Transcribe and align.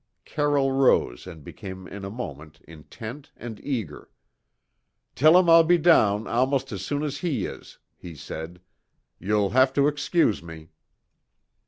Carroll 0.25 0.71
rose 0.71 1.27
and 1.27 1.43
became 1.43 1.85
in 1.87 2.03
a 2.03 2.09
moment 2.09 2.59
intent 2.67 3.31
and 3.37 3.59
eager. 3.63 4.09
"Tell 5.13 5.37
him 5.37 5.47
I'll 5.47 5.63
be 5.63 5.77
down 5.77 6.25
almost 6.25 6.71
as 6.71 6.83
soon 6.83 7.03
as 7.03 7.17
he 7.19 7.45
is," 7.45 7.77
he 7.95 8.15
said. 8.15 8.59
"You'll 9.19 9.51
have 9.51 9.71
to 9.73 9.87
excuse 9.87 10.41
me." 10.41 10.69